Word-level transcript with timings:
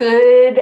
Good 0.00 0.60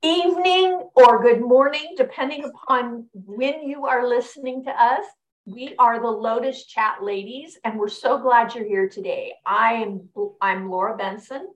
evening 0.00 0.88
or 0.94 1.20
good 1.20 1.40
morning, 1.40 1.94
depending 1.96 2.44
upon 2.44 3.08
when 3.12 3.66
you 3.66 3.86
are 3.86 4.06
listening 4.06 4.62
to 4.62 4.70
us. 4.70 5.04
We 5.44 5.74
are 5.76 6.00
the 6.00 6.06
Lotus 6.06 6.66
Chat 6.66 7.02
ladies, 7.02 7.58
and 7.64 7.76
we're 7.76 7.88
so 7.88 8.16
glad 8.18 8.54
you're 8.54 8.64
here 8.64 8.88
today. 8.88 9.32
I 9.44 9.72
am 9.72 10.08
I'm 10.40 10.70
Laura 10.70 10.96
Benson, 10.96 11.48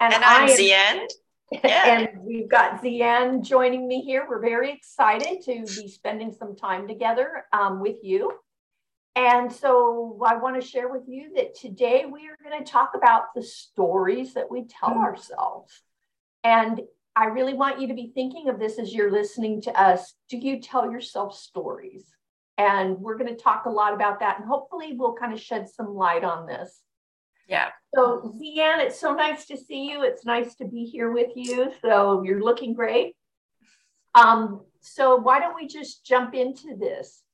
and, 0.00 0.12
and 0.12 0.24
I'm 0.24 0.48
Ze 0.48 0.72
Ann. 0.72 1.06
Yeah. 1.52 1.98
and 1.98 2.08
we've 2.26 2.48
got 2.48 2.82
Ze 2.82 3.00
Ann 3.00 3.44
joining 3.44 3.86
me 3.86 4.00
here. 4.00 4.26
We're 4.28 4.40
very 4.40 4.72
excited 4.72 5.42
to 5.44 5.60
be 5.80 5.86
spending 5.86 6.32
some 6.32 6.56
time 6.56 6.88
together 6.88 7.44
um, 7.52 7.78
with 7.78 7.98
you. 8.02 8.32
And 9.14 9.52
so 9.52 10.20
I 10.26 10.34
want 10.34 10.60
to 10.60 10.66
share 10.66 10.88
with 10.88 11.04
you 11.06 11.32
that 11.36 11.54
today 11.54 12.06
we 12.12 12.26
are 12.26 12.36
going 12.42 12.64
to 12.64 12.68
talk 12.68 12.94
about 12.96 13.26
the 13.36 13.44
stories 13.44 14.34
that 14.34 14.50
we 14.50 14.64
tell 14.64 14.90
mm. 14.90 15.04
ourselves. 15.04 15.82
And 16.46 16.80
I 17.16 17.24
really 17.24 17.54
want 17.54 17.80
you 17.80 17.88
to 17.88 17.94
be 17.94 18.12
thinking 18.14 18.48
of 18.48 18.60
this 18.60 18.78
as 18.78 18.94
you're 18.94 19.10
listening 19.10 19.60
to 19.62 19.72
us. 19.72 20.14
Do 20.28 20.36
you 20.36 20.60
tell 20.60 20.88
yourself 20.88 21.36
stories? 21.36 22.04
And 22.56 23.00
we're 23.00 23.18
going 23.18 23.34
to 23.34 23.42
talk 23.42 23.66
a 23.66 23.70
lot 23.70 23.92
about 23.92 24.20
that. 24.20 24.38
And 24.38 24.48
hopefully, 24.48 24.94
we'll 24.96 25.16
kind 25.16 25.32
of 25.32 25.40
shed 25.40 25.68
some 25.68 25.96
light 25.96 26.22
on 26.22 26.46
this. 26.46 26.82
Yeah. 27.48 27.70
So, 27.92 28.32
Ze 28.38 28.60
Ann, 28.60 28.80
it's 28.80 29.00
so 29.00 29.12
nice 29.12 29.46
to 29.46 29.56
see 29.56 29.90
you. 29.90 30.04
It's 30.04 30.24
nice 30.24 30.54
to 30.56 30.66
be 30.66 30.84
here 30.84 31.10
with 31.10 31.30
you. 31.34 31.72
So, 31.82 32.22
you're 32.22 32.42
looking 32.42 32.74
great. 32.74 33.16
Um, 34.14 34.60
so, 34.80 35.16
why 35.16 35.40
don't 35.40 35.56
we 35.56 35.66
just 35.66 36.06
jump 36.06 36.32
into 36.32 36.76
this? 36.76 37.24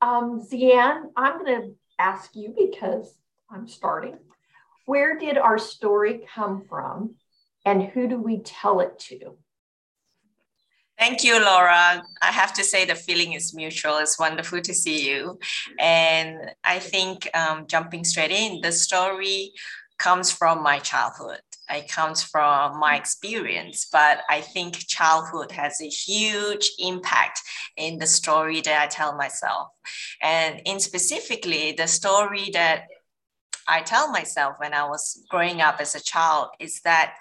Um, 0.00 0.40
Ze 0.40 0.72
Ann, 0.72 1.10
I'm 1.16 1.44
going 1.44 1.62
to 1.62 1.74
ask 1.98 2.30
you 2.36 2.54
because 2.56 3.12
I'm 3.50 3.66
starting. 3.66 4.18
Where 4.84 5.18
did 5.18 5.36
our 5.36 5.58
story 5.58 6.24
come 6.32 6.62
from 6.68 7.16
and 7.66 7.82
who 7.82 8.06
do 8.06 8.18
we 8.18 8.38
tell 8.38 8.80
it 8.80 8.98
to? 9.00 9.36
Thank 10.98 11.24
you, 11.24 11.34
Laura. 11.44 12.02
I 12.22 12.32
have 12.32 12.54
to 12.54 12.64
say 12.64 12.86
the 12.86 12.94
feeling 12.94 13.34
is 13.34 13.54
mutual. 13.54 13.98
It's 13.98 14.18
wonderful 14.18 14.62
to 14.62 14.72
see 14.72 15.06
you. 15.10 15.38
And 15.78 16.52
I 16.64 16.78
think 16.78 17.28
um, 17.34 17.66
jumping 17.66 18.04
straight 18.04 18.30
in, 18.30 18.62
the 18.62 18.72
story 18.72 19.52
comes 19.98 20.30
from 20.30 20.62
my 20.62 20.78
childhood. 20.78 21.40
It 21.68 21.88
comes 21.88 22.22
from 22.22 22.78
my 22.78 22.96
experience, 22.96 23.88
but 23.92 24.20
I 24.30 24.40
think 24.40 24.76
childhood 24.86 25.50
has 25.52 25.80
a 25.82 25.88
huge 25.88 26.70
impact 26.78 27.40
in 27.76 27.98
the 27.98 28.06
story 28.06 28.60
that 28.62 28.82
I 28.82 28.86
tell 28.86 29.16
myself. 29.16 29.68
And 30.22 30.62
in 30.64 30.80
specifically, 30.80 31.72
the 31.72 31.88
story 31.88 32.50
that 32.52 32.84
I 33.68 33.82
tell 33.82 34.10
myself 34.10 34.56
when 34.58 34.72
I 34.72 34.88
was 34.88 35.24
growing 35.28 35.60
up 35.60 35.80
as 35.80 35.94
a 35.94 36.00
child 36.00 36.50
is 36.60 36.80
that 36.82 37.16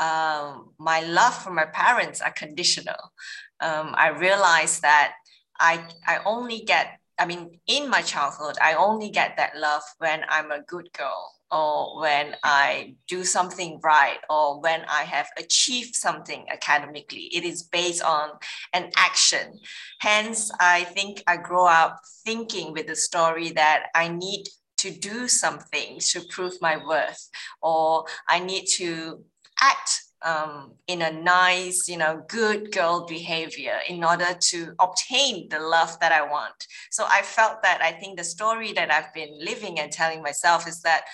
um, 0.00 0.72
my 0.78 1.00
love 1.02 1.34
for 1.34 1.50
my 1.50 1.66
parents 1.66 2.20
are 2.20 2.32
conditional. 2.32 3.12
Um, 3.60 3.94
I 3.96 4.08
realized 4.08 4.82
that 4.82 5.12
I, 5.58 5.84
I 6.06 6.20
only 6.24 6.60
get, 6.60 6.98
I 7.18 7.26
mean, 7.26 7.60
in 7.66 7.90
my 7.90 8.00
childhood, 8.00 8.56
I 8.62 8.74
only 8.74 9.10
get 9.10 9.36
that 9.36 9.56
love 9.56 9.82
when 9.98 10.22
I'm 10.28 10.50
a 10.50 10.62
good 10.62 10.90
girl 10.94 11.34
or 11.52 12.00
when 12.00 12.36
I 12.42 12.94
do 13.08 13.24
something 13.24 13.80
right 13.82 14.18
or 14.30 14.60
when 14.60 14.82
I 14.88 15.02
have 15.02 15.28
achieved 15.38 15.96
something 15.96 16.46
academically. 16.48 17.28
It 17.34 17.44
is 17.44 17.64
based 17.64 18.02
on 18.02 18.30
an 18.72 18.90
action. 18.96 19.58
Hence, 20.00 20.50
I 20.60 20.84
think 20.84 21.22
I 21.26 21.36
grow 21.36 21.66
up 21.66 22.00
thinking 22.24 22.72
with 22.72 22.86
the 22.86 22.96
story 22.96 23.50
that 23.50 23.86
I 23.94 24.08
need 24.08 24.44
to 24.78 24.90
do 24.90 25.28
something 25.28 25.98
to 25.98 26.22
prove 26.30 26.54
my 26.62 26.78
worth 26.82 27.28
or 27.60 28.06
I 28.28 28.38
need 28.38 28.64
to 28.76 29.22
act 29.60 30.02
um, 30.22 30.72
in 30.86 31.02
a 31.02 31.10
nice, 31.10 31.88
you 31.88 31.96
know, 31.96 32.22
good 32.28 32.72
girl 32.72 33.06
behavior 33.06 33.78
in 33.88 34.04
order 34.04 34.34
to 34.38 34.74
obtain 34.78 35.48
the 35.48 35.60
love 35.60 35.98
that 36.00 36.12
I 36.12 36.22
want. 36.22 36.66
So 36.90 37.06
I 37.08 37.22
felt 37.22 37.62
that 37.62 37.80
I 37.80 37.92
think 37.92 38.18
the 38.18 38.24
story 38.24 38.72
that 38.74 38.92
I've 38.92 39.12
been 39.14 39.38
living 39.40 39.80
and 39.80 39.90
telling 39.90 40.22
myself 40.22 40.68
is 40.68 40.82
that 40.82 41.04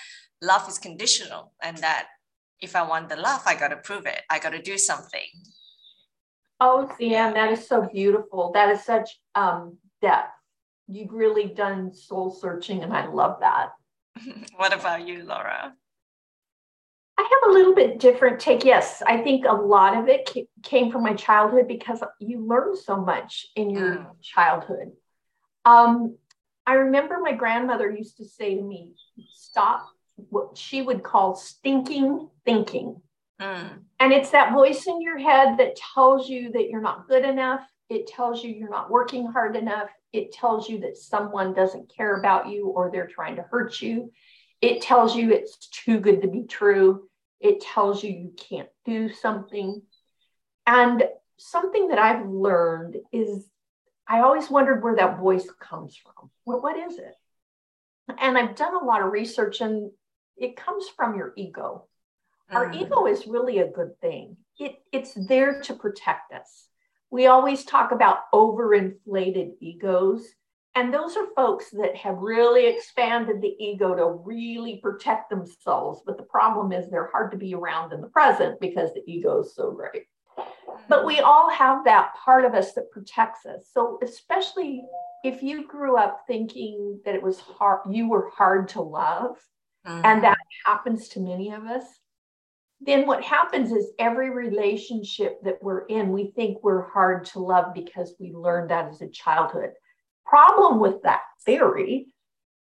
love 0.41 0.67
is 0.67 0.77
conditional 0.77 1.53
and 1.61 1.77
that 1.77 2.07
if 2.59 2.75
I 2.75 2.81
want 2.83 3.09
the 3.09 3.15
love, 3.15 3.41
I 3.45 3.55
got 3.55 3.69
to 3.69 3.77
prove 3.77 4.05
it. 4.05 4.21
I 4.29 4.39
got 4.39 4.49
to 4.49 4.61
do 4.61 4.77
something. 4.77 5.27
Oh, 6.59 6.91
yeah, 6.99 7.31
that 7.31 7.51
is 7.51 7.67
so 7.67 7.87
beautiful. 7.93 8.51
That 8.51 8.69
is 8.71 8.83
such 8.83 9.19
um, 9.35 9.77
depth. 10.01 10.31
You've 10.87 11.13
really 11.13 11.45
done 11.45 11.93
soul 11.93 12.31
searching, 12.31 12.81
and 12.81 12.93
I 12.93 13.05
love 13.05 13.39
that. 13.41 13.73
what 14.55 14.73
about 14.73 15.07
you, 15.07 15.23
Laura? 15.23 15.73
A 17.47 17.49
little 17.49 17.73
bit 17.73 17.99
different 17.99 18.39
take. 18.39 18.65
Yes, 18.65 19.01
I 19.07 19.17
think 19.17 19.45
a 19.45 19.53
lot 19.53 19.97
of 19.97 20.09
it 20.09 20.29
came 20.63 20.91
from 20.91 21.03
my 21.03 21.13
childhood 21.13 21.67
because 21.67 22.03
you 22.19 22.45
learn 22.45 22.75
so 22.75 22.97
much 22.97 23.47
in 23.55 23.69
your 23.69 24.11
childhood. 24.21 24.91
Um, 25.63 26.17
I 26.65 26.73
remember 26.73 27.19
my 27.21 27.31
grandmother 27.31 27.89
used 27.89 28.17
to 28.17 28.25
say 28.25 28.55
to 28.55 28.61
me, 28.61 28.91
stop 29.31 29.87
what 30.29 30.57
she 30.57 30.81
would 30.81 31.03
call 31.03 31.35
stinking 31.35 32.29
thinking. 32.43 33.01
Mm. 33.39 33.79
And 33.99 34.13
it's 34.13 34.31
that 34.31 34.53
voice 34.53 34.87
in 34.87 35.01
your 35.01 35.17
head 35.17 35.57
that 35.57 35.77
tells 35.77 36.29
you 36.29 36.51
that 36.51 36.69
you're 36.69 36.81
not 36.81 37.07
good 37.07 37.23
enough. 37.23 37.61
It 37.89 38.07
tells 38.07 38.43
you 38.43 38.51
you're 38.51 38.69
not 38.69 38.89
working 38.89 39.27
hard 39.27 39.55
enough. 39.55 39.89
It 40.11 40.33
tells 40.33 40.67
you 40.67 40.79
that 40.79 40.97
someone 40.97 41.53
doesn't 41.53 41.93
care 41.95 42.17
about 42.17 42.49
you 42.49 42.67
or 42.67 42.91
they're 42.91 43.07
trying 43.07 43.37
to 43.37 43.43
hurt 43.43 43.81
you. 43.81 44.11
It 44.61 44.81
tells 44.81 45.15
you 45.15 45.31
it's 45.31 45.67
too 45.67 45.99
good 45.99 46.21
to 46.23 46.27
be 46.27 46.43
true. 46.43 47.07
It 47.39 47.61
tells 47.61 48.03
you 48.03 48.11
you 48.11 48.33
can't 48.49 48.69
do 48.85 49.09
something. 49.09 49.81
And 50.65 51.03
something 51.37 51.89
that 51.89 51.99
I've 51.99 52.27
learned 52.27 52.97
is 53.11 53.47
I 54.07 54.21
always 54.21 54.49
wondered 54.49 54.83
where 54.83 54.95
that 54.95 55.19
voice 55.19 55.47
comes 55.59 55.95
from. 55.97 56.29
Well, 56.45 56.61
what 56.61 56.77
is 56.77 56.97
it? 56.97 57.15
And 58.17 58.37
I've 58.37 58.55
done 58.55 58.73
a 58.73 58.85
lot 58.85 59.01
of 59.01 59.11
research, 59.11 59.59
and 59.59 59.91
it 60.37 60.55
comes 60.55 60.87
from 60.95 61.17
your 61.17 61.33
ego. 61.35 61.87
Our 62.49 62.69
mm. 62.69 62.81
ego 62.81 63.05
is 63.05 63.27
really 63.27 63.59
a 63.59 63.67
good 63.67 63.99
thing. 63.99 64.37
It, 64.57 64.77
it's 64.93 65.13
there 65.13 65.61
to 65.63 65.73
protect 65.73 66.31
us. 66.31 66.69
We 67.09 67.27
always 67.27 67.65
talk 67.65 67.91
about 67.91 68.31
overinflated 68.33 69.55
egos. 69.59 70.25
And 70.77 70.93
those 70.93 71.17
are 71.17 71.25
folks 71.35 71.71
that 71.71 71.95
have 71.95 72.19
really 72.19 72.67
expanded 72.67 73.41
the 73.41 73.55
ego 73.57 73.95
to 73.95 74.21
really 74.23 74.75
protect 74.75 75.27
themselves. 75.27 76.03
But 76.05 76.17
the 76.17 76.23
problem 76.23 76.71
is 76.71 76.87
they're 76.87 77.09
hard 77.11 77.31
to 77.31 77.37
be 77.37 77.55
around 77.55 77.93
in 77.93 78.01
the 78.01 78.09
present 78.09 78.59
because 78.59 78.93
the 78.93 79.01
ego 79.07 79.39
is 79.39 79.55
so 79.55 79.71
great. 79.71 80.03
But 80.87 81.03
we 81.03 81.19
all 81.19 81.49
have 81.49 81.83
that 81.85 82.13
part 82.23 82.45
of 82.45 82.53
us 82.53 82.73
that 82.73 82.91
protects 82.91 83.43
us. 83.47 83.67
So, 83.73 83.97
especially 84.03 84.83
if 85.23 85.41
you 85.41 85.67
grew 85.67 85.97
up 85.97 86.19
thinking 86.27 86.99
that 87.05 87.15
it 87.15 87.23
was 87.23 87.39
hard, 87.39 87.79
you 87.89 88.07
were 88.07 88.29
hard 88.29 88.67
to 88.69 88.81
love, 88.83 89.35
mm-hmm. 89.87 90.05
and 90.05 90.23
that 90.23 90.37
happens 90.63 91.07
to 91.09 91.19
many 91.19 91.53
of 91.53 91.63
us, 91.63 91.85
then 92.81 93.07
what 93.07 93.23
happens 93.23 93.71
is 93.71 93.93
every 93.97 94.29
relationship 94.29 95.41
that 95.43 95.57
we're 95.59 95.87
in, 95.87 96.11
we 96.11 96.31
think 96.35 96.59
we're 96.61 96.87
hard 96.91 97.25
to 97.25 97.39
love 97.39 97.73
because 97.73 98.13
we 98.19 98.31
learned 98.31 98.69
that 98.69 98.89
as 98.89 99.01
a 99.01 99.09
childhood 99.09 99.71
problem 100.29 100.79
with 100.79 101.03
that 101.03 101.21
theory 101.45 102.07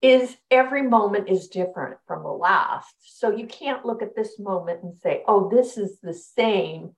is 0.02 0.36
every 0.52 0.84
moment 0.84 1.30
is 1.30 1.48
different 1.48 1.98
from 2.08 2.24
the 2.24 2.30
last. 2.30 2.94
So 3.00 3.36
you 3.36 3.48
can't 3.48 3.86
look 3.86 4.02
at 4.02 4.16
this 4.16 4.38
moment 4.40 4.84
and 4.84 4.96
say, 4.96 5.24
oh, 5.28 5.50
this 5.50 5.78
is 5.78 6.00
the 6.00 6.14
same, 6.14 6.92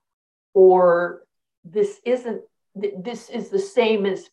or 0.52 1.22
this 1.64 2.00
isn't, 2.04 2.42
this 2.74 3.30
is 3.30 3.48
the 3.48 3.58
same 3.58 4.04
as 4.04 4.28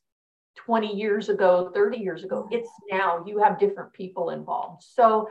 20 0.57 0.95
years 0.95 1.29
ago, 1.29 1.71
30 1.73 1.97
years 1.97 2.23
ago. 2.23 2.47
It's 2.51 2.69
now 2.91 3.23
you 3.25 3.39
have 3.39 3.59
different 3.59 3.93
people 3.93 4.29
involved. 4.29 4.83
So 4.83 5.29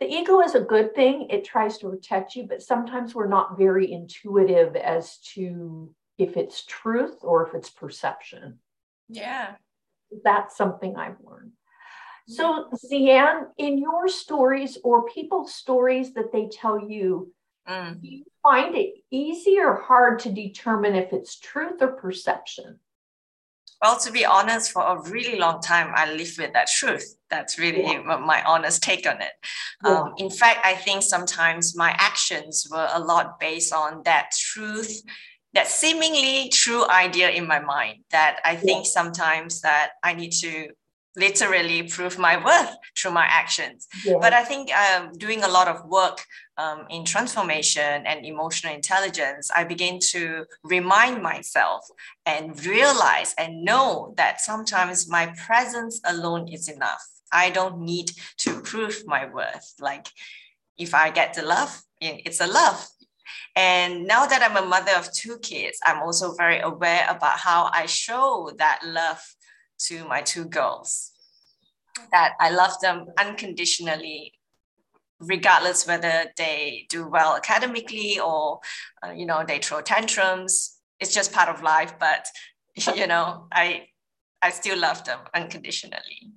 the 0.00 0.06
ego 0.06 0.40
is 0.40 0.54
a 0.54 0.60
good 0.60 0.94
thing. 0.94 1.28
It 1.30 1.44
tries 1.44 1.78
to 1.78 1.90
protect 1.90 2.36
you, 2.36 2.46
but 2.48 2.62
sometimes 2.62 3.14
we're 3.14 3.28
not 3.28 3.58
very 3.58 3.90
intuitive 3.90 4.76
as 4.76 5.18
to 5.34 5.92
if 6.18 6.36
it's 6.36 6.64
truth 6.64 7.18
or 7.22 7.46
if 7.46 7.54
it's 7.54 7.70
perception. 7.70 8.58
Yeah, 9.08 9.52
that's 10.24 10.56
something 10.56 10.96
I've 10.96 11.16
learned. 11.22 11.52
So, 12.28 12.68
Ze 12.76 13.10
Ann, 13.10 13.46
in 13.56 13.78
your 13.78 14.06
stories 14.06 14.76
or 14.84 15.08
people's 15.08 15.54
stories 15.54 16.12
that 16.12 16.30
they 16.30 16.48
tell 16.48 16.78
you, 16.78 17.32
mm. 17.66 18.00
do 18.02 18.06
you 18.06 18.24
find 18.42 18.74
it 18.76 18.96
easy 19.10 19.58
or 19.58 19.76
hard 19.76 20.18
to 20.20 20.30
determine 20.30 20.94
if 20.94 21.14
it's 21.14 21.38
truth 21.38 21.80
or 21.80 21.88
perception? 21.88 22.80
Well, 23.80 23.98
to 24.00 24.12
be 24.12 24.26
honest, 24.26 24.72
for 24.72 24.82
a 24.82 25.00
really 25.08 25.38
long 25.38 25.62
time, 25.62 25.92
I 25.94 26.12
lived 26.12 26.38
with 26.38 26.52
that 26.52 26.68
truth. 26.68 27.16
That's 27.30 27.58
really 27.58 27.82
yeah. 27.82 28.02
my 28.02 28.42
honest 28.42 28.82
take 28.82 29.08
on 29.08 29.22
it. 29.22 29.32
Yeah. 29.84 30.00
Um, 30.00 30.14
in 30.18 30.30
fact, 30.30 30.66
I 30.66 30.74
think 30.74 31.02
sometimes 31.02 31.76
my 31.76 31.94
actions 31.96 32.66
were 32.70 32.88
a 32.92 33.00
lot 33.00 33.38
based 33.40 33.72
on 33.72 34.02
that 34.04 34.32
truth 34.36 35.02
that 35.58 35.66
seemingly 35.66 36.48
true 36.50 36.88
idea 36.88 37.30
in 37.30 37.44
my 37.44 37.58
mind 37.58 37.96
that 38.10 38.38
I 38.44 38.54
think 38.54 38.84
yeah. 38.84 38.90
sometimes 38.98 39.60
that 39.62 39.90
I 40.04 40.14
need 40.14 40.30
to 40.44 40.68
literally 41.16 41.82
prove 41.82 42.16
my 42.16 42.36
worth 42.46 42.76
through 42.96 43.10
my 43.10 43.26
actions. 43.26 43.88
Yeah. 44.04 44.18
But 44.20 44.32
I 44.34 44.44
think 44.44 44.70
um, 44.72 45.10
doing 45.14 45.42
a 45.42 45.48
lot 45.48 45.66
of 45.66 45.84
work 45.86 46.18
um, 46.58 46.86
in 46.90 47.04
transformation 47.04 48.06
and 48.06 48.24
emotional 48.24 48.72
intelligence, 48.72 49.50
I 49.54 49.64
begin 49.64 49.98
to 50.12 50.44
remind 50.62 51.24
myself 51.24 51.88
and 52.24 52.64
realize 52.64 53.34
and 53.36 53.64
know 53.64 54.14
that 54.16 54.40
sometimes 54.40 55.08
my 55.08 55.34
presence 55.44 56.00
alone 56.04 56.46
is 56.46 56.68
enough. 56.68 57.04
I 57.32 57.50
don't 57.50 57.80
need 57.80 58.12
to 58.44 58.60
prove 58.60 59.02
my 59.06 59.26
worth. 59.26 59.74
Like 59.80 60.06
if 60.76 60.94
I 60.94 61.10
get 61.10 61.34
the 61.34 61.42
love, 61.42 61.82
it's 62.00 62.40
a 62.40 62.46
love. 62.46 62.86
And 63.56 64.06
now 64.06 64.26
that 64.26 64.42
I'm 64.42 64.62
a 64.62 64.66
mother 64.66 64.92
of 64.92 65.12
two 65.12 65.38
kids, 65.38 65.78
I'm 65.84 66.02
also 66.02 66.34
very 66.34 66.60
aware 66.60 67.06
about 67.08 67.38
how 67.38 67.70
I 67.72 67.86
show 67.86 68.50
that 68.58 68.80
love 68.84 69.20
to 69.86 70.04
my 70.06 70.22
two 70.22 70.44
girls. 70.44 71.12
That 72.12 72.34
I 72.40 72.50
love 72.50 72.80
them 72.80 73.06
unconditionally, 73.18 74.34
regardless 75.20 75.86
whether 75.86 76.26
they 76.36 76.86
do 76.88 77.08
well 77.08 77.36
academically 77.36 78.20
or, 78.20 78.60
uh, 79.04 79.10
you 79.10 79.26
know, 79.26 79.44
they 79.46 79.58
throw 79.58 79.80
tantrums. 79.80 80.78
It's 81.00 81.14
just 81.14 81.32
part 81.32 81.48
of 81.48 81.62
life, 81.62 81.94
but 81.98 82.26
you 82.96 83.06
know, 83.06 83.46
I 83.52 83.86
I 84.40 84.50
still 84.50 84.78
love 84.78 85.04
them 85.04 85.20
unconditionally. 85.34 86.32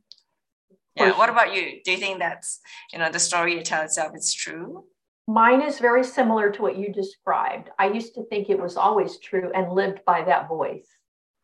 Yeah. 0.96 1.18
What 1.18 1.30
about 1.30 1.54
you? 1.56 1.80
Do 1.84 1.92
you 1.92 1.98
think 1.98 2.20
that's 2.20 2.60
you 2.92 3.00
know 3.00 3.12
the 3.12 3.20
story 3.20 3.56
you 3.56 3.62
tell 3.62 3.84
itself 3.84 4.12
is 4.16 4.34
true? 4.34 4.86
Mine 5.32 5.62
is 5.62 5.80
very 5.80 6.04
similar 6.04 6.52
to 6.52 6.62
what 6.62 6.78
you 6.78 6.92
described. 6.92 7.70
I 7.80 7.88
used 7.88 8.16
to 8.16 8.24
think 8.26 8.50
it 8.50 8.60
was 8.60 8.76
always 8.76 9.18
true 9.18 9.50
and 9.56 9.72
lived 9.72 10.04
by 10.06 10.24
that 10.24 10.50
voice 10.50 10.88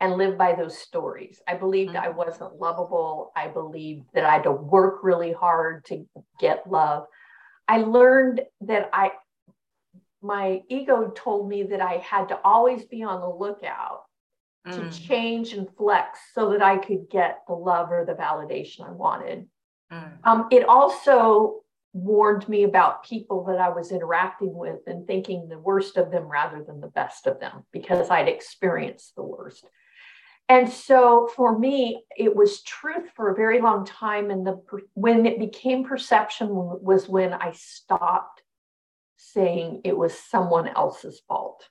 and 0.02 0.18
lived 0.18 0.38
by 0.38 0.54
those 0.54 0.78
stories. 0.78 1.42
I 1.48 1.54
believed 1.54 1.94
mm-hmm. 1.94 2.04
I 2.04 2.10
wasn't 2.10 2.60
lovable. 2.60 3.32
I 3.36 3.48
believed 3.48 4.04
that 4.14 4.26
I 4.26 4.34
had 4.34 4.44
to 4.44 4.52
work 4.52 5.04
really 5.04 5.32
hard 5.32 5.86
to 5.86 6.06
get 6.38 6.70
love. 6.70 7.06
I 7.68 7.78
learned 7.80 8.42
that 8.62 8.90
I 8.92 9.12
my 10.22 10.62
ego 10.68 11.14
told 11.16 11.48
me 11.48 11.64
that 11.64 11.80
I 11.80 11.98
had 11.98 12.30
to 12.30 12.40
always 12.44 12.84
be 12.84 13.04
on 13.04 13.22
the 13.22 13.30
lookout 13.30 14.02
mm. 14.68 14.74
to 14.74 15.00
change 15.00 15.54
and 15.54 15.68
flex 15.78 16.20
so 16.34 16.52
that 16.52 16.62
I 16.62 16.78
could 16.78 17.10
get 17.10 17.40
the 17.48 17.54
love 17.54 17.92
or 17.92 18.04
the 18.04 18.14
validation 18.14 18.86
I 18.86 18.92
wanted. 18.92 19.48
Mm. 19.94 20.12
Um, 20.24 20.48
it 20.52 20.68
also 20.68 21.62
warned 21.94 22.48
me 22.48 22.64
about 22.64 23.04
people 23.04 23.46
that 23.46 23.60
I 23.60 23.70
was 23.70 23.92
interacting 23.92 24.54
with 24.54 24.80
and 24.88 25.08
thinking 25.08 25.48
the 25.48 25.58
worst 25.58 25.98
of 25.98 26.12
them 26.12 26.24
rather 26.24 26.64
than 26.64 26.82
the 26.82 26.88
best 26.88 27.28
of 27.28 27.40
them 27.40 27.64
because 27.72 28.10
I'd 28.10 28.28
experienced 28.28 29.16
the 29.16 29.24
worst. 29.24 29.66
And 30.50 30.70
so 30.70 31.30
for 31.36 31.58
me, 31.58 32.04
it 32.16 32.34
was 32.34 32.62
truth 32.64 33.10
for 33.16 33.30
a 33.30 33.36
very 33.36 33.60
long 33.60 33.86
time. 33.86 34.30
And 34.32 34.48
the 34.48 34.62
when 34.94 35.26
it 35.26 35.40
became 35.40 35.84
perception 35.84 36.50
was 36.52 37.10
when 37.10 37.34
I 37.34 37.52
stopped 37.52 38.44
saying 39.18 39.82
it 39.84 39.98
was 39.98 40.18
someone 40.18 40.70
else's 40.70 41.22
fault. 41.28 41.68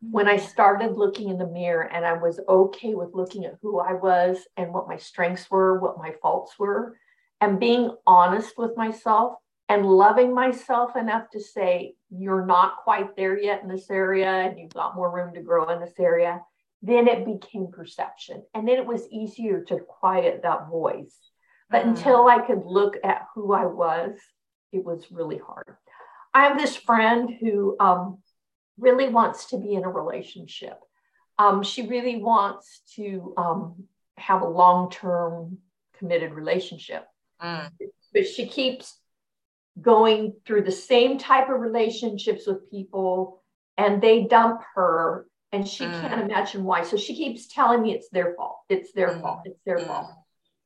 When 0.00 0.28
I 0.28 0.36
mm-hmm. 0.36 0.46
started 0.46 0.92
looking 0.92 1.30
in 1.30 1.38
the 1.38 1.46
mirror 1.46 1.90
and 1.90 2.04
I 2.04 2.12
was 2.12 2.38
okay 2.46 2.94
with 2.94 3.14
looking 3.14 3.46
at 3.46 3.58
who 3.62 3.80
I 3.80 3.94
was 3.94 4.38
and 4.56 4.72
what 4.72 4.86
my 4.86 4.98
strengths 4.98 5.50
were, 5.50 5.80
what 5.80 5.98
my 5.98 6.12
faults 6.20 6.58
were, 6.58 6.96
and 7.40 7.58
being 7.58 7.96
honest 8.06 8.56
with 8.58 8.76
myself 8.76 9.38
and 9.68 9.86
loving 9.86 10.34
myself 10.34 10.96
enough 10.96 11.30
to 11.32 11.40
say, 11.40 11.94
you're 12.10 12.44
not 12.44 12.78
quite 12.84 13.16
there 13.16 13.38
yet 13.38 13.62
in 13.62 13.68
this 13.68 13.90
area 13.90 14.28
and 14.28 14.58
you've 14.58 14.74
got 14.74 14.94
more 14.94 15.10
room 15.10 15.34
to 15.34 15.40
grow 15.40 15.68
in 15.70 15.80
this 15.80 15.98
area, 15.98 16.40
then 16.82 17.08
it 17.08 17.24
became 17.24 17.68
perception. 17.72 18.42
And 18.52 18.68
then 18.68 18.76
it 18.76 18.86
was 18.86 19.08
easier 19.10 19.64
to 19.64 19.78
quiet 19.78 20.42
that 20.42 20.68
voice. 20.68 21.16
But 21.70 21.80
mm-hmm. 21.80 21.90
until 21.90 22.26
I 22.26 22.40
could 22.40 22.62
look 22.66 22.96
at 23.02 23.26
who 23.34 23.54
I 23.54 23.64
was, 23.64 24.18
it 24.72 24.84
was 24.84 25.10
really 25.10 25.38
hard. 25.38 25.76
I 26.34 26.44
have 26.44 26.58
this 26.58 26.76
friend 26.76 27.30
who 27.40 27.76
um, 27.80 28.18
really 28.76 29.08
wants 29.08 29.46
to 29.46 29.58
be 29.58 29.74
in 29.74 29.84
a 29.84 29.88
relationship. 29.88 30.78
Um, 31.38 31.62
she 31.62 31.86
really 31.86 32.16
wants 32.16 32.82
to 32.96 33.32
um, 33.36 33.84
have 34.18 34.42
a 34.42 34.48
long 34.48 34.90
term 34.90 35.58
committed 35.98 36.32
relationship. 36.32 37.06
Mm. 37.42 37.70
But 38.12 38.28
she 38.28 38.46
keeps 38.46 38.98
going 39.80 40.34
through 40.46 40.62
the 40.62 40.72
same 40.72 41.18
type 41.18 41.48
of 41.48 41.60
relationships 41.60 42.46
with 42.46 42.70
people 42.70 43.42
and 43.76 44.00
they 44.00 44.24
dump 44.24 44.62
her 44.74 45.26
and 45.52 45.68
she 45.68 45.84
mm. 45.84 46.00
can't 46.00 46.22
imagine 46.22 46.64
why. 46.64 46.82
So 46.82 46.96
she 46.96 47.14
keeps 47.14 47.46
telling 47.46 47.82
me 47.82 47.94
it's 47.94 48.08
their 48.08 48.34
fault. 48.34 48.58
It's 48.68 48.92
their 48.92 49.10
mm. 49.10 49.20
fault. 49.20 49.40
It's 49.44 49.60
their 49.64 49.78
mm. 49.78 49.86
fault. 49.86 50.10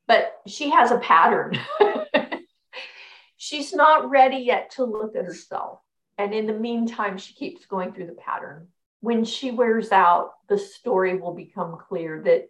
But 0.06 0.32
she 0.46 0.70
has 0.70 0.90
a 0.90 0.99
pattern. 0.99 1.58
She's 3.37 3.75
not 3.75 4.10
ready 4.10 4.38
yet 4.38 4.70
to 4.72 4.84
look 4.84 5.14
at 5.14 5.25
herself. 5.25 5.81
And 6.16 6.34
in 6.34 6.46
the 6.46 6.54
meantime, 6.54 7.19
she 7.19 7.34
keeps 7.34 7.66
going 7.66 7.93
through 7.93 8.06
the 8.06 8.12
pattern. 8.12 8.69
When 9.00 9.25
she 9.25 9.50
wears 9.50 9.93
out, 9.93 10.32
the 10.49 10.58
story 10.58 11.16
will 11.16 11.34
become 11.34 11.76
clear 11.88 12.22
that 12.25 12.49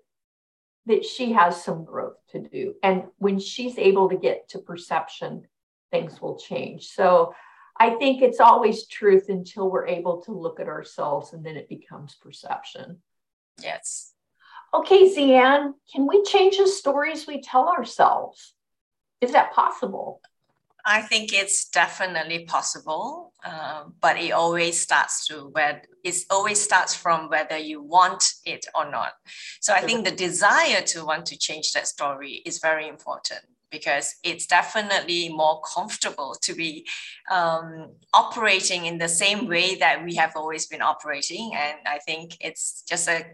that 0.87 1.05
she 1.05 1.33
has 1.33 1.63
some 1.63 1.85
growth 1.85 2.17
to 2.31 2.41
do. 2.41 2.75
And 2.83 3.05
when 3.19 3.39
she's 3.39 3.77
able 3.77 4.09
to 4.09 4.17
get 4.17 4.49
to 4.51 4.59
perception, 4.59 5.47
things 5.91 6.21
will 6.21 6.39
change. 6.39 6.89
So 6.89 7.35
I 7.79 7.91
think 7.91 8.23
it's 8.23 8.41
always 8.41 8.87
truth 8.87 9.29
until 9.29 9.71
we're 9.71 9.87
able 9.87 10.21
to 10.23 10.33
look 10.33 10.61
at 10.61 10.69
ourselves 10.69 11.33
and 11.33 11.45
then 11.45 11.57
it 11.57 11.69
becomes 11.69 12.15
perception. 12.15 12.99
Yes. 13.63 14.13
Okay, 14.75 15.09
Ze 15.09 15.35
Ann, 15.35 15.75
can 15.93 16.07
we 16.07 16.23
change 16.25 16.59
the 16.59 16.67
stories 16.67 17.27
we 17.27 17.41
tell 17.41 17.69
ourselves? 17.69 18.55
Is 19.21 19.33
that 19.33 19.53
possible? 19.53 20.21
I 20.85 21.03
think 21.03 21.33
it's 21.33 21.69
definitely 21.69 22.45
possible, 22.45 23.33
uh, 23.45 23.85
but 24.01 24.17
it 24.17 24.31
always 24.33 24.81
starts 24.81 25.27
to 25.27 25.49
where 25.49 25.83
it 26.03 26.17
always 26.31 26.61
starts 26.61 26.95
from 26.95 27.29
whether 27.29 27.59
you 27.59 27.83
want 27.83 28.25
it 28.47 28.65
or 28.75 28.91
not. 28.91 29.13
So 29.61 29.75
I 29.75 29.81
think 29.81 30.05
the 30.05 30.13
desire 30.13 30.81
to 30.83 31.05
want 31.05 31.27
to 31.27 31.39
change 31.39 31.73
that 31.73 31.89
story 31.89 32.43
is 32.47 32.59
very 32.59 32.89
important 32.89 33.43
because 33.71 34.15
it's 34.23 34.47
definitely 34.47 35.29
more 35.29 35.61
comfortable 35.63 36.37
to 36.43 36.55
be 36.55 36.87
um, 37.31 37.93
operating 38.15 38.87
in 38.87 38.99
the 38.99 39.09
same 39.09 39.47
way 39.47 39.77
that 39.77 40.05
we 40.05 40.15
have 40.15 40.33
always 40.37 40.67
been 40.67 40.83
operating. 40.83 41.53
And 41.55 41.77
I 41.87 41.99
think 41.99 42.37
it's 42.41 42.83
just 42.89 43.09
a 43.09 43.25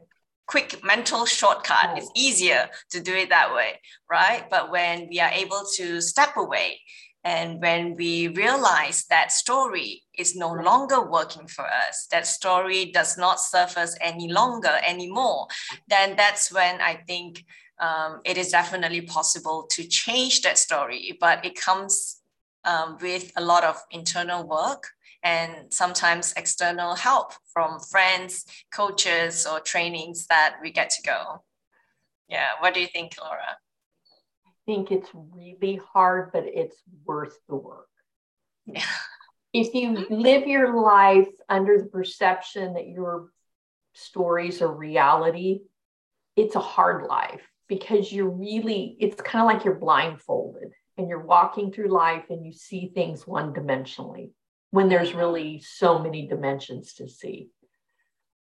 quick 0.47 0.85
mental 0.85 1.27
shortcut. 1.27 1.97
It's 1.97 2.11
easier 2.15 2.69
to 2.91 3.01
do 3.01 3.15
it 3.15 3.31
that 3.31 3.55
way, 3.55 3.81
right? 4.11 4.49
But 4.51 4.71
when 4.71 5.09
we 5.09 5.21
are 5.21 5.31
able 5.31 5.63
to 5.77 6.01
step 6.01 6.37
away 6.37 6.81
and 7.25 7.61
when 7.61 7.95
we 7.95 8.29
realize 8.29 9.07
that 9.09 9.33
story 9.33 10.03
is 10.19 10.37
no 10.37 10.53
longer 10.53 11.09
working 11.09 11.47
for 11.47 11.67
us, 11.67 12.07
that 12.11 12.27
story 12.27 12.91
does 12.93 13.17
not 13.17 13.41
serve 13.41 13.77
us 13.79 13.97
any 14.03 14.31
longer 14.31 14.79
anymore, 14.87 15.47
then 15.89 16.17
that's 16.17 16.53
when 16.53 16.83
I 16.83 16.97
think 17.07 17.43
um, 17.85 18.21
it 18.25 18.37
is 18.39 18.51
definitely 18.51 19.03
possible 19.03 19.67
to 19.71 19.85
change 19.85 20.43
that 20.43 20.59
story, 20.59 21.17
but 21.21 21.45
it 21.45 21.55
comes 21.61 22.21
um, 22.65 22.97
with 23.01 23.31
a 23.37 23.45
lot 23.45 23.65
of 23.65 23.77
internal 23.91 24.47
work 24.47 24.85
and 25.23 25.73
sometimes 25.73 26.33
external 26.37 26.95
help 26.95 27.33
from 27.53 27.81
friends, 27.81 28.45
coaches, 28.73 29.47
or 29.47 29.61
trainings 29.61 30.27
that 30.27 30.57
we 30.63 30.71
get 30.71 30.91
to 30.91 31.03
go. 31.03 31.43
Yeah, 32.29 32.49
what 32.61 32.75
do 32.75 32.81
you 32.81 32.87
think, 32.87 33.13
Laura? 33.21 33.53
I 34.47 34.51
think 34.67 34.91
it's 34.91 35.11
really 35.13 35.81
hard, 35.93 36.31
but 36.33 36.45
it's 36.47 36.77
worth 37.05 37.39
the 37.49 37.57
work. 37.57 37.89
Yeah. 38.67 38.83
If 39.57 39.73
you 39.73 40.05
live 40.11 40.49
your 40.49 40.75
life 40.83 41.29
under 41.49 41.79
the 41.79 41.87
perception 41.87 42.75
that 42.75 42.89
your 42.89 43.29
stories 43.93 44.61
are 44.63 44.75
reality, 44.75 45.61
it's 46.35 46.57
a 46.57 46.67
hard 46.75 47.05
life 47.07 47.47
because 47.69 48.13
you're 48.13 48.29
really, 48.29 48.97
it's 49.01 49.21
kind 49.21 49.43
of 49.43 49.53
like 49.53 49.65
you're 49.65 49.75
blindfolded 49.75 50.73
and 50.97 51.09
you're 51.09 51.25
walking 51.25 51.73
through 51.73 51.89
life 51.89 52.25
and 52.31 52.45
you 52.45 52.53
see 52.53 52.91
things 52.95 53.27
one 53.27 53.53
dimensionally 53.53 54.31
when 54.71 54.89
there's 54.89 55.15
really 55.15 55.61
so 55.61 55.99
many 55.99 56.27
dimensions 56.27 56.95
to 56.95 57.09
see. 57.09 57.49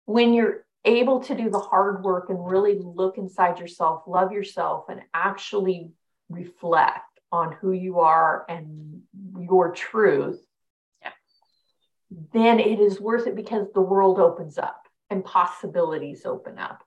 When 0.06 0.34
you're 0.34 0.66
able 0.86 1.22
to 1.22 1.36
do 1.36 1.50
the 1.50 1.60
hard 1.60 2.04
work 2.04 2.30
and 2.30 2.46
really 2.46 2.78
look 2.80 3.18
inside 3.18 3.60
yourself, 3.60 4.04
love 4.08 4.32
yourself, 4.32 4.86
and 4.90 5.02
actually 5.14 5.92
reflect 6.30 7.20
on 7.32 7.54
who 7.54 7.72
you 7.72 8.00
are 8.00 8.46
and 8.50 9.02
your 9.40 9.72
truth, 9.72 10.44
yeah. 11.02 11.12
then 12.34 12.60
it 12.60 12.80
is 12.80 13.00
worth 13.00 13.28
it 13.28 13.36
because 13.36 13.68
the 13.74 13.82
world 13.82 14.20
opens 14.20 14.58
up 14.58 14.88
and 15.10 15.24
possibilities 15.24 16.26
open 16.26 16.58
up. 16.58 16.84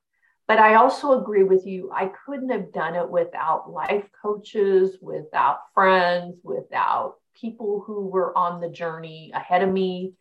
But 0.48 0.58
I 0.58 0.74
also 0.76 1.20
agree 1.20 1.42
with 1.42 1.66
you. 1.66 1.90
I 1.92 2.12
couldn't 2.24 2.50
have 2.50 2.72
done 2.72 2.94
it 2.94 3.08
without 3.08 3.70
life 3.70 4.08
coaches, 4.22 4.96
without 5.00 5.58
friends, 5.74 6.36
without 6.44 7.16
people 7.34 7.82
who 7.84 8.06
were 8.06 8.36
on 8.36 8.60
the 8.60 8.68
journey 8.68 9.32
ahead 9.34 9.62
of 9.62 9.72
me. 9.72 10.12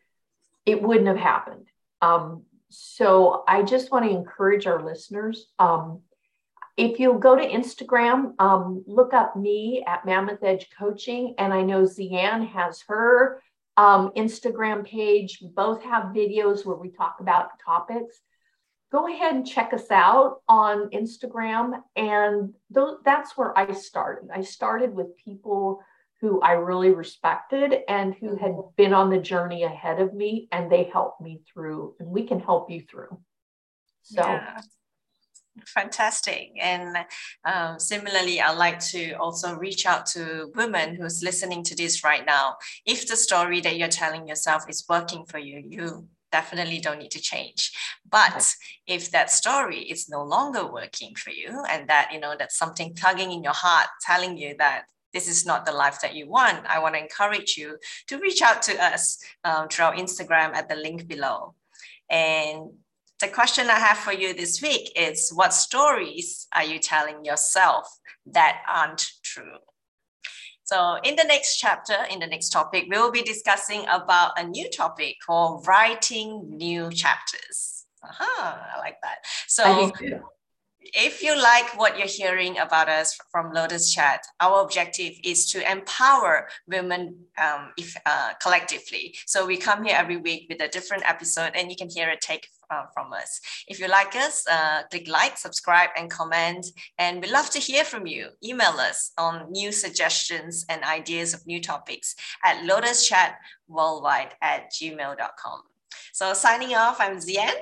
It 0.66 0.82
wouldn't 0.82 1.08
have 1.08 1.18
happened. 1.18 1.68
Um, 2.02 2.44
so 2.70 3.44
I 3.48 3.62
just 3.62 3.92
want 3.92 4.06
to 4.06 4.12
encourage 4.12 4.66
our 4.66 4.84
listeners. 4.84 5.48
Um, 5.60 6.02
if 6.76 7.00
you 7.00 7.18
go 7.20 7.36
to 7.36 7.48
Instagram, 7.48 8.34
um, 8.40 8.84
look 8.86 9.14
up 9.14 9.36
me 9.36 9.84
at 9.88 10.06
Mammoth 10.06 10.44
Edge 10.44 10.68
Coaching, 10.78 11.36
and 11.38 11.54
I 11.54 11.62
know 11.62 11.86
Ze 11.86 12.10
Ann 12.18 12.46
has 12.48 12.84
her 12.88 13.42
um, 13.78 14.12
Instagram 14.18 14.86
page. 14.86 15.40
We 15.42 15.50
Both 15.50 15.84
have 15.84 16.14
videos 16.14 16.66
where 16.66 16.76
we 16.76 16.90
talk 16.90 17.18
about 17.20 17.60
topics. 17.64 18.20
Go 18.92 19.08
ahead 19.08 19.36
and 19.36 19.48
check 19.48 19.74
us 19.74 19.90
out 19.92 20.42
on 20.48 20.90
Instagram, 20.92 21.82
and 21.96 22.54
th- 22.74 23.00
that's 23.04 23.36
where 23.36 23.58
I 23.58 23.74
started. 23.74 24.30
I 24.34 24.42
started 24.42 24.94
with 24.94 25.18
people 25.18 25.82
who 26.22 26.40
I 26.42 26.54
really 26.54 26.92
respected 26.92 27.74
and 27.90 28.16
who 28.16 28.36
had 28.36 28.52
mm-hmm. 28.52 28.70
been 28.78 28.94
on 28.94 29.10
the 29.10 29.20
journey 29.20 29.64
ahead 29.64 30.00
of 30.00 30.14
me, 30.14 30.48
and 30.52 30.72
they 30.72 30.84
helped 30.84 31.22
me 31.22 31.42
through, 31.52 31.96
and 32.00 32.10
we 32.10 32.26
can 32.26 32.40
help 32.40 32.70
you 32.70 32.82
through. 32.82 33.20
So. 34.04 34.22
Yeah 34.22 34.62
fantastic 35.66 36.52
and 36.62 36.98
um, 37.46 37.80
similarly 37.80 38.42
i'd 38.42 38.58
like 38.58 38.80
to 38.80 39.14
also 39.14 39.56
reach 39.56 39.86
out 39.86 40.06
to 40.06 40.52
women 40.56 40.96
who's 40.96 41.24
listening 41.24 41.64
to 41.64 41.76
this 41.76 42.04
right 42.04 42.26
now 42.26 42.56
if 42.86 43.08
the 43.08 43.16
story 43.16 43.62
that 43.62 43.78
you're 43.78 43.88
telling 43.88 44.28
yourself 44.28 44.64
is 44.70 44.86
working 44.90 45.26
for 45.26 45.40
you 45.40 45.64
you 45.66 46.08
definitely 46.38 46.80
don't 46.80 47.02
need 47.04 47.16
to 47.18 47.28
change. 47.34 47.62
But 48.18 48.42
if 48.96 49.04
that 49.12 49.30
story 49.42 49.82
is 49.94 50.10
no 50.16 50.22
longer 50.36 50.64
working 50.80 51.14
for 51.16 51.32
you 51.42 51.50
and 51.72 51.82
that 51.92 52.06
you 52.14 52.20
know 52.24 52.34
that's 52.38 52.58
something 52.64 52.90
tugging 52.94 53.32
in 53.36 53.42
your 53.48 53.60
heart 53.66 53.90
telling 54.10 54.34
you 54.44 54.52
that 54.64 54.80
this 55.16 55.28
is 55.34 55.46
not 55.50 55.66
the 55.66 55.78
life 55.84 55.98
that 56.02 56.16
you 56.18 56.26
want 56.38 56.60
i 56.76 56.78
want 56.84 56.94
to 56.96 57.06
encourage 57.08 57.52
you 57.60 57.70
to 58.10 58.24
reach 58.26 58.42
out 58.48 58.60
to 58.68 58.74
us 58.90 59.02
um, 59.48 59.64
through 59.70 59.86
our 59.88 59.98
instagram 60.04 60.50
at 60.60 60.68
the 60.70 60.80
link 60.88 61.00
below. 61.14 61.38
And 62.10 62.60
the 63.22 63.30
question 63.40 63.66
I 63.70 63.80
have 63.88 64.00
for 64.06 64.16
you 64.22 64.30
this 64.34 64.56
week 64.68 64.86
is 65.08 65.20
what 65.40 65.54
stories 65.68 66.28
are 66.58 66.68
you 66.72 66.80
telling 66.94 67.20
yourself 67.30 67.86
that 68.38 68.56
aren't 68.78 69.04
true? 69.32 69.60
So 70.66 70.98
in 71.04 71.16
the 71.16 71.24
next 71.24 71.58
chapter, 71.58 71.96
in 72.10 72.20
the 72.20 72.28
next 72.28 72.50
topic, 72.50 72.88
we 72.90 72.98
will 72.98 73.12
be 73.12 73.22
discussing 73.22 73.86
about 73.88 74.32
a 74.38 74.44
new 74.44 74.70
topic 74.70 75.18
called 75.26 75.68
writing 75.68 76.58
new 76.58 76.92
chapters. 76.92 77.86
Aha, 78.04 78.74
I 78.76 78.80
like 78.80 78.98
that. 79.04 79.20
So 79.48 79.92
if 80.94 81.22
you 81.24 81.40
like 81.40 81.78
what 81.78 81.98
you're 81.98 82.08
hearing 82.08 82.58
about 82.58 82.90
us 82.90 83.18
from 83.32 83.54
Lotus 83.54 83.94
Chat, 83.94 84.26
our 84.40 84.64
objective 84.64 85.14
is 85.24 85.46
to 85.52 85.72
empower 85.72 86.48
women 86.68 87.16
um, 87.38 87.72
if, 87.78 87.96
uh, 88.06 88.32
collectively. 88.42 89.16
So 89.26 89.46
we 89.46 89.58
come 89.58 89.84
here 89.84 89.96
every 89.98 90.18
week 90.18 90.48
with 90.50 90.62
a 90.62 90.68
different 90.68 91.08
episode, 91.08 91.52
and 91.56 91.70
you 91.70 91.76
can 91.76 91.90
hear 91.90 92.10
it 92.10 92.22
take 92.22 92.48
uh, 92.70 92.86
from 92.94 93.14
us. 93.14 93.42
If 93.68 93.80
you 93.80 93.88
like 93.88 94.16
us, 94.16 94.46
uh, 94.48 94.84
click 94.90 95.08
like, 95.08 95.38
subscribe, 95.38 95.90
and 95.98 96.10
comment. 96.10 96.66
And 96.98 97.22
we 97.22 97.30
love 97.30 97.50
to 97.52 97.60
hear 97.60 97.84
from 97.84 98.06
you. 98.08 98.30
Email 98.44 98.78
us 98.80 99.12
on 99.18 99.52
new 99.52 99.72
suggestions 99.72 100.66
and 100.70 100.84
ideas 100.84 101.34
of 101.34 101.46
new 101.46 101.62
topics 101.62 102.16
at 102.44 102.64
lotuschatworldwide 102.64 104.32
at 104.42 104.72
gmail.com. 104.72 105.62
So 106.14 106.34
signing 106.34 106.76
off, 106.76 106.98
I'm 107.00 107.20
Ze 107.20 107.38
Ann. 107.38 107.54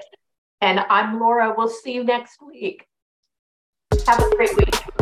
And 0.62 0.80
I'm 0.90 1.20
Laura. 1.20 1.54
We'll 1.58 1.68
see 1.68 1.94
you 1.94 2.04
next 2.04 2.38
week. 2.42 2.88
Have 4.06 4.20
a 4.20 4.36
great 4.36 4.56
week. 4.58 4.93